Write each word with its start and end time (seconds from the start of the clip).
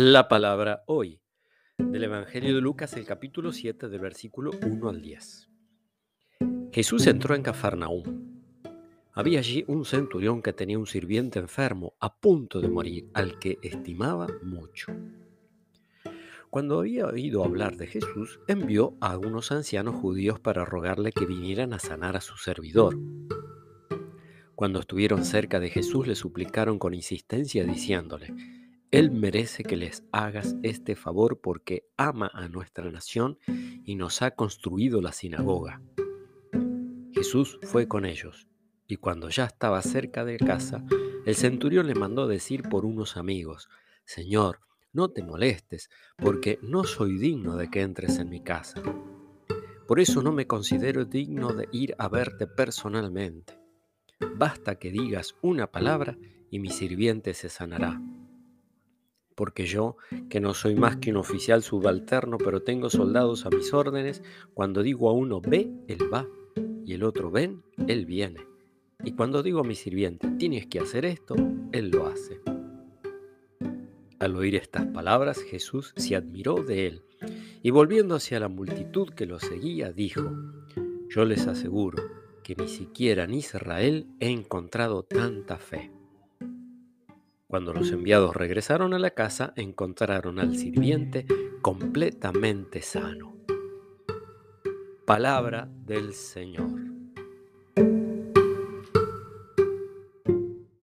La 0.00 0.28
palabra 0.28 0.84
hoy 0.86 1.20
del 1.76 2.04
Evangelio 2.04 2.54
de 2.54 2.60
Lucas, 2.60 2.92
el 2.92 3.04
capítulo 3.04 3.50
7, 3.50 3.88
del 3.88 4.00
versículo 4.00 4.52
1 4.64 4.88
al 4.88 5.02
10. 5.02 5.48
Jesús 6.70 7.08
entró 7.08 7.34
en 7.34 7.42
Cafarnaúm. 7.42 8.04
Había 9.12 9.40
allí 9.40 9.64
un 9.66 9.84
centurión 9.84 10.40
que 10.40 10.52
tenía 10.52 10.78
un 10.78 10.86
sirviente 10.86 11.40
enfermo, 11.40 11.94
a 11.98 12.14
punto 12.14 12.60
de 12.60 12.68
morir, 12.68 13.10
al 13.12 13.40
que 13.40 13.58
estimaba 13.60 14.28
mucho. 14.40 14.92
Cuando 16.48 16.78
había 16.78 17.06
oído 17.06 17.42
hablar 17.42 17.76
de 17.76 17.88
Jesús, 17.88 18.38
envió 18.46 18.96
a 19.00 19.18
unos 19.18 19.50
ancianos 19.50 19.96
judíos 19.96 20.38
para 20.38 20.64
rogarle 20.64 21.10
que 21.10 21.26
vinieran 21.26 21.72
a 21.72 21.80
sanar 21.80 22.16
a 22.16 22.20
su 22.20 22.36
servidor. 22.36 22.96
Cuando 24.54 24.78
estuvieron 24.78 25.24
cerca 25.24 25.58
de 25.58 25.70
Jesús, 25.70 26.06
le 26.06 26.14
suplicaron 26.14 26.78
con 26.78 26.94
insistencia, 26.94 27.64
diciéndole, 27.64 28.32
él 28.90 29.10
merece 29.10 29.64
que 29.64 29.76
les 29.76 30.02
hagas 30.12 30.56
este 30.62 30.96
favor 30.96 31.40
porque 31.40 31.84
ama 31.98 32.30
a 32.32 32.48
nuestra 32.48 32.90
nación 32.90 33.38
y 33.46 33.96
nos 33.96 34.22
ha 34.22 34.30
construido 34.30 35.02
la 35.02 35.12
sinagoga. 35.12 35.82
Jesús 37.12 37.58
fue 37.62 37.86
con 37.86 38.06
ellos, 38.06 38.48
y 38.86 38.96
cuando 38.96 39.28
ya 39.28 39.44
estaba 39.44 39.82
cerca 39.82 40.24
de 40.24 40.38
casa, 40.38 40.84
el 41.26 41.34
centurión 41.34 41.86
le 41.86 41.94
mandó 41.94 42.26
decir 42.26 42.62
por 42.62 42.86
unos 42.86 43.18
amigos, 43.18 43.68
Señor, 44.04 44.60
no 44.94 45.10
te 45.10 45.22
molestes, 45.22 45.90
porque 46.16 46.58
no 46.62 46.84
soy 46.84 47.18
digno 47.18 47.56
de 47.56 47.68
que 47.68 47.82
entres 47.82 48.18
en 48.18 48.30
mi 48.30 48.40
casa. 48.40 48.82
Por 49.86 50.00
eso 50.00 50.22
no 50.22 50.32
me 50.32 50.46
considero 50.46 51.04
digno 51.04 51.52
de 51.52 51.68
ir 51.72 51.94
a 51.98 52.08
verte 52.08 52.46
personalmente. 52.46 53.58
Basta 54.36 54.76
que 54.76 54.90
digas 54.90 55.34
una 55.42 55.70
palabra 55.70 56.16
y 56.50 56.58
mi 56.58 56.70
sirviente 56.70 57.34
se 57.34 57.50
sanará 57.50 58.00
porque 59.38 59.66
yo, 59.66 59.96
que 60.28 60.40
no 60.40 60.52
soy 60.52 60.74
más 60.74 60.96
que 60.96 61.12
un 61.12 61.16
oficial 61.16 61.62
subalterno, 61.62 62.38
pero 62.38 62.64
tengo 62.64 62.90
soldados 62.90 63.46
a 63.46 63.50
mis 63.50 63.72
órdenes, 63.72 64.20
cuando 64.52 64.82
digo 64.82 65.08
a 65.08 65.12
uno 65.12 65.40
ve, 65.40 65.70
él 65.86 66.12
va, 66.12 66.26
y 66.84 66.94
el 66.94 67.04
otro 67.04 67.30
ven, 67.30 67.62
él 67.86 68.04
viene. 68.04 68.40
Y 69.04 69.12
cuando 69.12 69.44
digo 69.44 69.60
a 69.60 69.62
mi 69.62 69.76
sirviente, 69.76 70.28
tienes 70.40 70.66
que 70.66 70.80
hacer 70.80 71.04
esto, 71.04 71.36
él 71.70 71.90
lo 71.90 72.08
hace. 72.08 72.40
Al 74.18 74.34
oír 74.34 74.56
estas 74.56 74.86
palabras, 74.86 75.40
Jesús 75.40 75.92
se 75.94 76.16
admiró 76.16 76.56
de 76.64 76.88
él, 76.88 77.02
y 77.62 77.70
volviendo 77.70 78.16
hacia 78.16 78.40
la 78.40 78.48
multitud 78.48 79.10
que 79.10 79.26
lo 79.26 79.38
seguía, 79.38 79.92
dijo, 79.92 80.32
yo 81.10 81.24
les 81.24 81.46
aseguro 81.46 82.02
que 82.42 82.56
ni 82.56 82.66
siquiera 82.66 83.22
en 83.22 83.34
Israel 83.34 84.08
he 84.18 84.30
encontrado 84.30 85.04
tanta 85.04 85.58
fe. 85.58 85.92
Cuando 87.48 87.72
los 87.72 87.90
enviados 87.92 88.36
regresaron 88.36 88.92
a 88.92 88.98
la 88.98 89.12
casa, 89.12 89.54
encontraron 89.56 90.38
al 90.38 90.54
sirviente 90.54 91.26
completamente 91.62 92.82
sano. 92.82 93.38
Palabra 95.06 95.66
del 95.86 96.12
Señor. 96.12 96.77